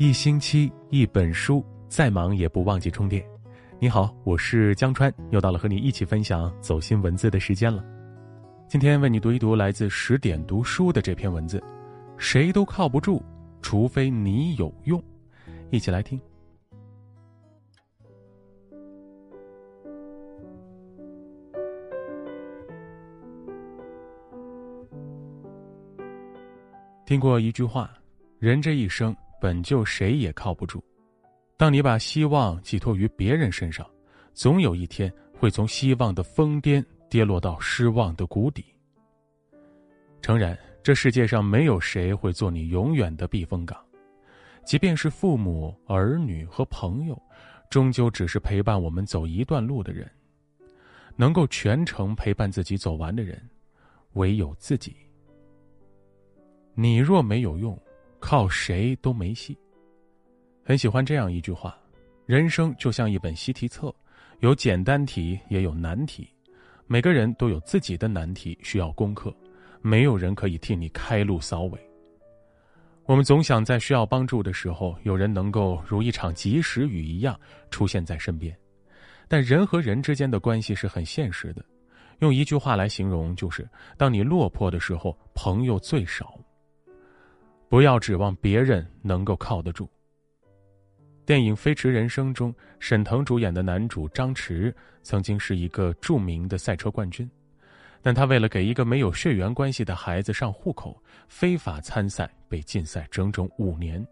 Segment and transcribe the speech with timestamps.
[0.00, 3.22] 一星期一本书，再忙也不忘记充电。
[3.78, 7.84] 你好，我是江川，又到了和你一起分享走心文字的时间了。
[8.66, 11.62] 今天为你读一读来自十点读书的这篇文字：
[12.16, 13.22] 谁都靠不住，
[13.60, 15.04] 除非你有用。
[15.68, 16.18] 一起来听。
[27.04, 27.92] 听过一句话，
[28.38, 29.14] 人这一生。
[29.40, 30.82] 本就谁也靠不住，
[31.56, 33.84] 当你把希望寄托于别人身上，
[34.34, 38.64] 总有一天会从希望的疯癫跌落到失望的谷底。
[40.22, 43.82] 诚然，这世界上没有谁会做你永远的避风港，
[44.64, 47.20] 即便是父母、儿女和朋友，
[47.70, 50.08] 终究只是陪伴我们走一段路的人。
[51.16, 53.38] 能够全程陪伴自己走完的人，
[54.12, 54.96] 唯有自己。
[56.74, 57.78] 你若没有用。
[58.20, 59.56] 靠谁都没戏。
[60.62, 61.76] 很喜欢这样一句话：
[62.26, 63.92] 人生就像一本习题册，
[64.38, 66.28] 有简单题也有难题，
[66.86, 69.34] 每个人都有自己的难题需要攻克，
[69.80, 71.80] 没有人可以替你开路扫尾。
[73.06, 78.56] 我们总想在需要帮助的时候，有人能够如一场及时雨一样出现在身边，
[79.26, 81.64] 但人和人之间的关系是很现实的，
[82.20, 86.38] 用一句话来形容，就是当你落魄的时候，朋友最少。
[87.70, 89.88] 不要指望别人能够靠得住。
[91.24, 97.30] 电影《飞驰人生》中，沈腾主演的男主张弛曾经是一个著名的赛车冠军，
[98.02, 104.04] 但他为了给一个没有血缘关系的孩子上户口，非法参赛，被禁赛整整五年。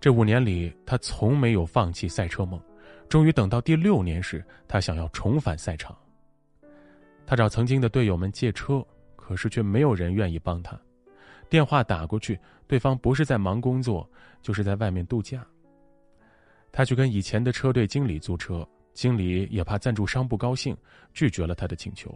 [0.00, 2.58] 这五年里，他从没有放弃赛车梦，
[3.06, 5.94] 终于等到第六年时，他想要重返赛场。
[7.26, 8.82] 他找曾经的队友们借车，
[9.14, 10.80] 可是却没有人愿意帮他。
[11.48, 14.08] 电话打过去，对方不是在忙工作，
[14.42, 15.46] 就是在外面度假。
[16.72, 20.76] 他去跟以前的车队经理租车，经理也怕赞助商不高兴，
[21.14, 22.14] 拒绝了他的请求。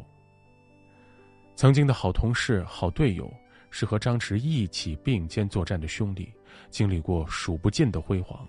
[1.55, 3.33] 曾经的好同事、好队友，
[3.71, 6.33] 是和张弛一起并肩作战的兄弟，
[6.69, 8.47] 经历过数不尽的辉煌。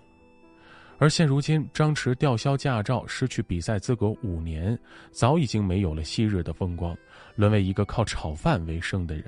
[0.98, 4.78] 而现如今，张弛吊销驾照，失去比赛资格五年，
[5.10, 6.96] 早已经没有了昔日的风光，
[7.34, 9.24] 沦为一个靠炒饭为生的人。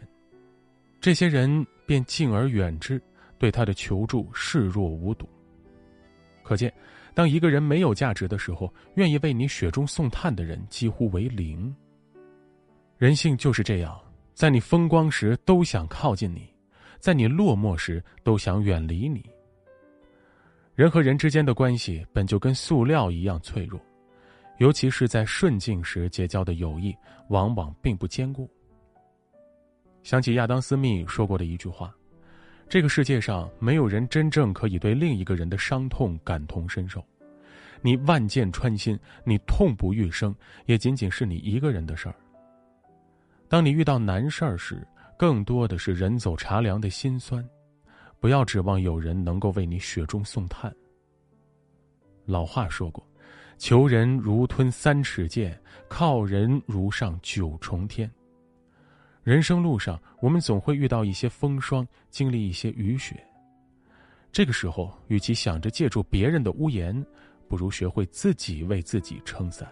[1.04, 2.98] 这些人便敬而远之，
[3.36, 5.28] 对他的求助视若无睹。
[6.42, 6.72] 可见，
[7.12, 11.76] 当一个人没有价值的时候，愿意为你雪中送炭的人几乎为零。
[12.96, 14.00] 人性就是这样，
[14.32, 16.48] 在你风光时都想靠近你，
[17.00, 19.22] 在你落寞时都想远离你。
[20.74, 23.78] 人和人之间的关系本就跟塑料一样脆弱，
[24.56, 26.96] 尤其是在顺境时结交的友谊，
[27.28, 28.48] 往往并不坚固。
[30.04, 31.92] 想起亚当·斯密说过的一句话
[32.68, 37.02] ：“这个世界上没有人真正可以对另一个人的伤痛感同身受。
[37.80, 40.34] 你万箭穿心，你痛不欲生，
[40.66, 42.14] 也仅仅是你一个人的事儿。
[43.48, 47.42] 当你遇到难事儿时，更多的是人走茶凉的心酸。
[48.20, 50.74] 不要指望有人能够为你雪中送炭。
[52.26, 53.02] 老话说过
[53.56, 58.10] ：‘求人如吞三尺剑，靠人如上九重天。’”
[59.24, 63.16] 人生路上，我们总会遇到一些风霜，经历一些雨雪。
[64.30, 66.94] 这个时候，与其想着借助别人的屋檐，
[67.48, 69.66] 不如学会自己为自己撑伞。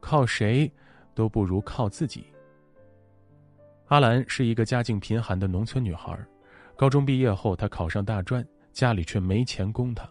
[0.00, 0.68] 靠谁，
[1.14, 2.24] 都不如靠自己。
[3.86, 6.18] 阿兰是一个家境贫寒的农村女孩，
[6.76, 10.04] 高中毕业后，她考上大专，家里却没钱供她。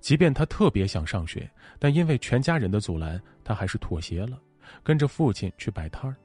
[0.00, 4.42] 即便她特别想上学，但因为全家人的阻拦，她还是妥协了，
[4.82, 6.16] 跟着父亲去摆摊儿。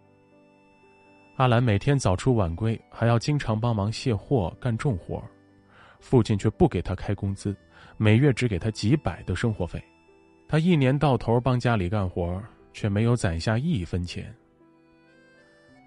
[1.40, 5.24] 阿兰每天早出晚归，还要经常帮忙卸货、干重活，
[6.02, 7.56] 父亲却不给他开工资，
[7.96, 9.82] 每月只给他几百的生活费。
[10.50, 14.36] 他一年到头帮家里干活，却没有攒下一分钱。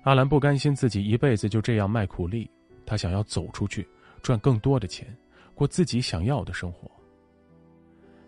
[0.04, 2.50] 阿兰不甘心自己一辈子就这样卖苦力，
[2.86, 3.86] 他想要走出去，
[4.22, 5.06] 赚更多的钱，
[5.54, 6.90] 过自己想要的生活。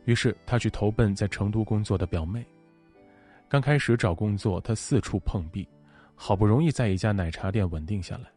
[0.04, 2.44] 于是他去投奔在成都工作的表妹。
[3.48, 5.66] 刚开始找工作，他四处碰壁。
[6.14, 8.30] 好不容易在一家奶茶店稳定下来，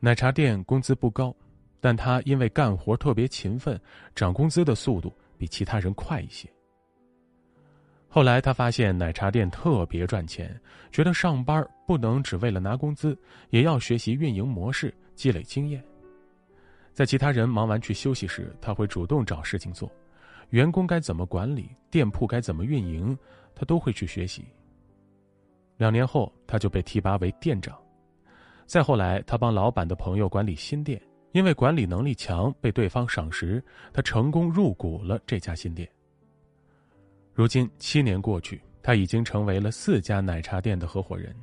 [0.00, 1.34] 奶茶店工资不高，
[1.80, 3.80] 但他因为干活特别勤奋，
[4.14, 6.48] 涨工资的速度比其他人快一些。
[8.08, 10.58] 后来他发现奶茶店特别赚钱，
[10.92, 13.18] 觉得上班不能只为了拿工资，
[13.50, 15.84] 也要学习运营模式，积累经验。
[16.92, 19.90] 在其他人忙完去休息时，他会主动找事情做，
[20.50, 23.18] 员工该怎么管理，店铺该怎么运营，
[23.52, 24.44] 他都会去学习。
[25.76, 27.76] 两年后，他就被提拔为店长。
[28.66, 31.00] 再后来，他帮老板的朋友管理新店，
[31.32, 33.62] 因为管理能力强，被对方赏识，
[33.92, 35.88] 他成功入股了这家新店。
[37.34, 41.34] 如今七年过去，他已经成为了四家奶茶店的合伙人。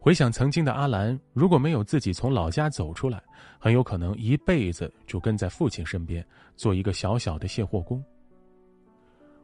[0.00, 3.22] 回想曾经的阿兰，如果没有自己从老家走出来，
[3.58, 8.04] 很有可能一辈子就跟在父亲身边，做一个小小的卸货工。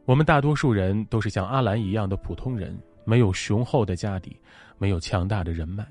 [0.05, 4.39] 我们大多数人都是像阿兰一样的普通人，没有雄厚的家底，
[4.77, 5.85] 没有强大的人脉。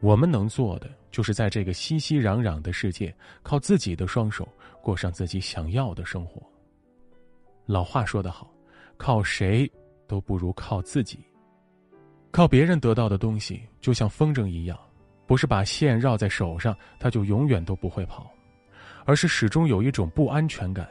[0.00, 4.46] 我们能做的，就是在这个熙熙攘攘的世界，靠自己的双手
[4.80, 6.40] 过上自己想要的生活。
[7.66, 8.48] 老话说得好，
[8.96, 9.70] 靠谁
[10.06, 11.18] 都不如靠自己。
[12.30, 14.78] 靠别人得到的东西，就像风筝一样，
[15.26, 18.30] 不是把线绕在手上，它就永远都不会跑，
[19.04, 20.88] 而是始终有一种不安全感，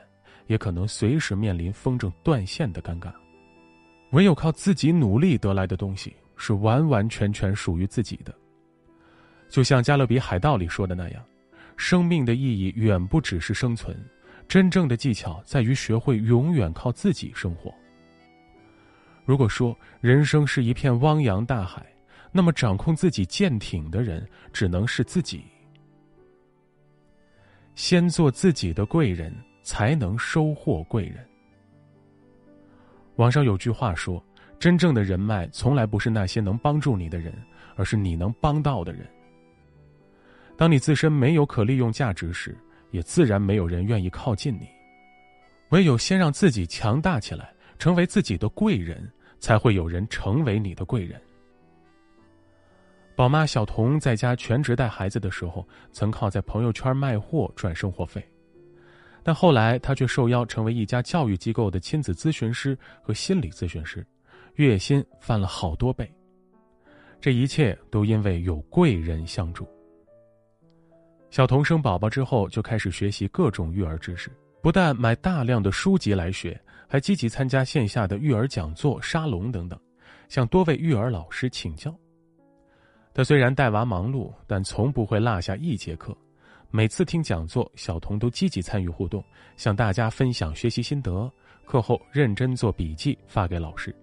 [0.47, 3.13] 也可能随时面临风筝断线的尴尬。
[4.17, 8.33] 唯有靠自己努力得来的东西，是完完全全属于自己的。
[9.47, 11.23] 就像《加勒比海盗》里说的那样，
[11.75, 13.95] 生命的意义远不只是生存，
[14.47, 17.71] 真正的技巧在于学会永远靠自己生活。
[19.23, 21.85] 如果说人生是一片汪洋大海，
[22.31, 25.43] 那么掌控自己舰艇的人只能是自己。
[27.75, 29.31] 先做自己的贵人，
[29.61, 31.23] 才能收获贵人。
[33.17, 34.23] 网上有句话说
[34.57, 37.33] ：“真正的人脉从来不是那些能帮助你的人，
[37.75, 39.07] 而是你能帮到的人。”
[40.55, 42.57] 当你自身没有可利用价值时，
[42.91, 44.67] 也自然没有人愿意靠近你。
[45.69, 51.19] 唯有先让自己强大起来，成为自己的贵人，才会有人成为你的贵人。
[53.15, 58.23] 宝妈小童在家全职带孩子的时候，曾靠在朋友圈卖货赚生活费，
[59.27, 64.07] 但后来他却受邀成为一家教育机构的亲子咨询师和心理咨询师，
[64.55, 66.09] 月薪翻了好多倍。
[67.19, 69.67] 这一切都因为有贵人相助。
[71.29, 74.31] 小童生宝宝之后，就开始学习各种育儿知识，
[74.61, 76.57] 不但买大量的书籍来学，
[76.87, 79.77] 还积极参加线下的育儿讲座、沙龙等等，
[80.29, 81.93] 向多位育儿老师请教。
[83.13, 86.17] 他虽然带娃忙碌，但从不会落下一节课。
[86.69, 89.23] 每次听讲座，小童都积极参与互动，
[89.55, 91.31] 向大家分享学习心得。
[91.65, 93.93] 课后认真做笔记，发给老师。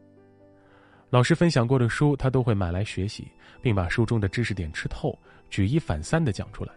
[1.11, 3.27] 老师分享过的书，他都会买来学习，
[3.63, 5.19] 并把书中的知识点吃透，
[5.49, 6.73] 举一反三的讲出来。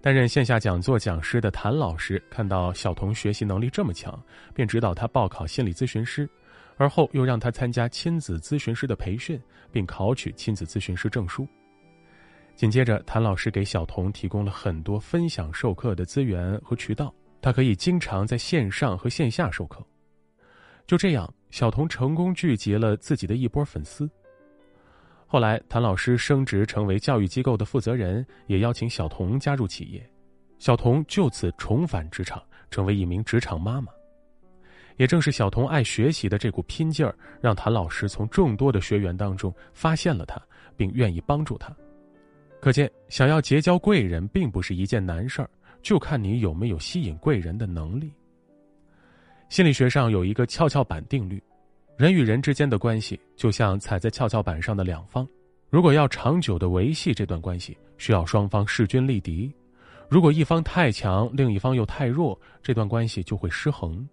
[0.00, 4.20] 担任线下讲座讲师的谭老师看到小童学习能力这么强，
[4.54, 6.28] 便指导他报考心理咨询师，
[6.76, 9.40] 而后又让他参加亲子咨询师的培训，
[9.72, 11.48] 并考取亲子咨询师证书。
[12.58, 19.80] 紧接着，谭老师给小童提供了很多分享授课的资源和渠道，他可以经常在线上和线下授课。
[20.84, 24.10] 就这样，小童成功聚集了自己的一波粉丝。
[25.24, 30.04] 后来，谭老师升职成为教育机构的负责人，也邀请小童加入企业。
[30.58, 33.92] 小童就此重返职场，成为一名职场妈妈。
[34.96, 40.42] 也正是小童爱学习的这股拼劲儿，让谭老师从众多的学员当中发现了他，
[40.76, 41.72] 并愿意帮助他。
[42.60, 45.50] 可见，想要结交贵人并不是一件难事儿，
[45.80, 48.12] 就看你有没有吸引贵人的能力。
[49.48, 51.42] 心理学上有一个跷跷板定律。
[51.96, 55.26] 人与人之间的关系就像踩在跷跷板上的两方，
[55.68, 59.52] 如果要长久的维系这段关系，需要双方势均力敌。
[60.08, 64.08] 如果一方太强，另一方又太弱，这段关系就会失衡。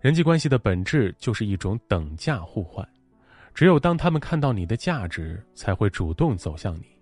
[0.00, 2.86] 人际关系的本质就是一种等价互换，
[3.54, 6.95] 只有当他们看到你的价值，才会主动走向你。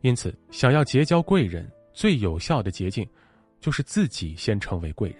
[0.00, 3.08] 因此，想要结交贵人，最有效的捷径，
[3.60, 5.18] 就是自己先成为贵人。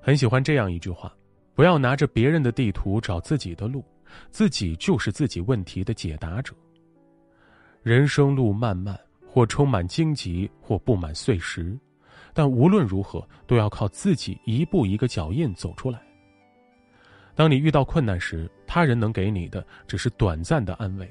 [0.00, 1.12] 很喜欢这样一句话。
[1.54, 3.82] 不要拿着别人的地图找自己的路，
[4.30, 6.52] 自己就是自己问题的解答者。
[7.82, 8.94] 人生路漫漫，
[9.26, 11.74] 或充满荆棘，或布满碎石，
[12.34, 15.98] 但无论如何，都要靠自己一步一个脚印走出来。
[17.34, 21.10] 当你遇到困难时，他人能给你的只是短暂的安慰，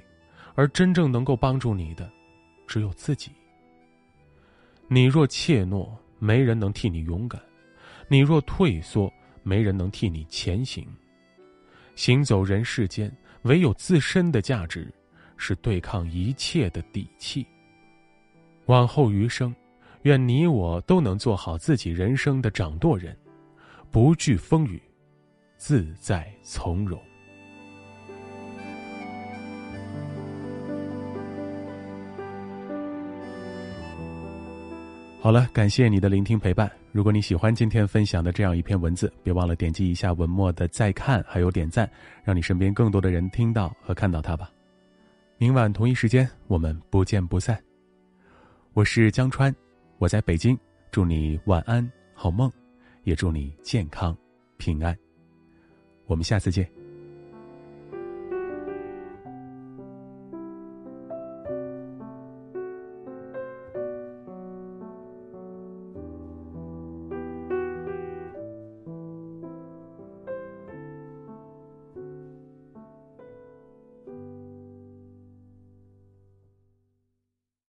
[0.56, 2.10] 而真正能够帮助你的，
[2.66, 3.32] 只有自己。
[4.88, 7.40] 你若怯懦，没人能替你勇敢；
[8.08, 9.12] 你若退缩，
[9.44, 10.88] 没人能替你前行。
[11.96, 13.12] 行走人世间，
[13.44, 14.94] 唯有自身的价值，
[15.38, 17.46] 是对抗一切的底气。
[18.68, 19.54] 往后余生，
[20.04, 23.18] 愿你我都能做好自己人生的掌舵人，
[23.92, 24.82] 不惧风雨，
[25.58, 27.02] 自在从容。
[35.26, 36.72] 好了，感谢你的聆听陪伴。
[36.92, 41.90] 如果你喜欢今天分享的这样一篇文字，别忘了点击一下文末的再看，还有点赞，
[42.24, 44.52] 让你身边更多的人听到和看到它吧。
[45.40, 47.60] 明晚同一时间，我们不见不散。
[48.74, 49.52] 我是江川，
[49.98, 50.56] 我在北京，
[50.92, 52.48] 祝你晚安好梦，
[53.02, 54.16] 也祝你健康
[54.58, 54.96] 平安。
[56.06, 56.75] 我们下次见。